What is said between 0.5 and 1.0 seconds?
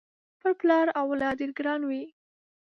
پلار